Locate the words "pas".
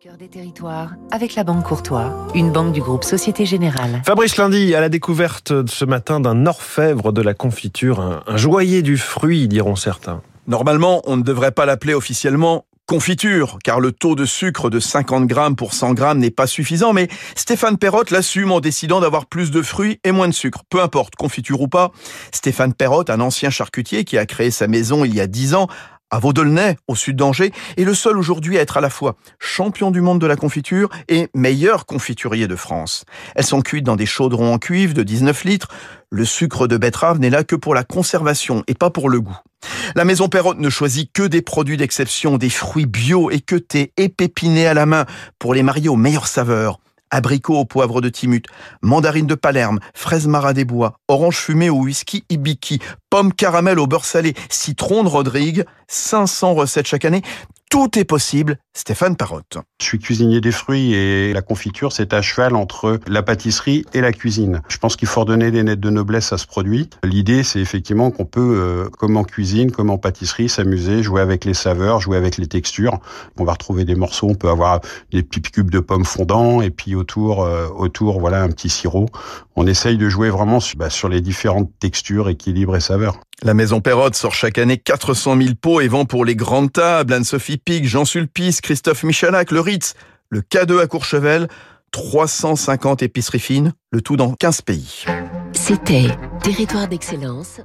11.50-11.66, 16.30-16.46, 21.66-21.90, 38.74-38.90